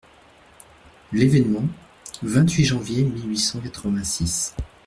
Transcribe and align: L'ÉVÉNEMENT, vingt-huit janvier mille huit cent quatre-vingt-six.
L'ÉVÉNEMENT, 1.11 1.67
vingt-huit 2.23 2.65
janvier 2.65 3.03
mille 3.03 3.29
huit 3.29 3.37
cent 3.37 3.59
quatre-vingt-six. 3.59 4.55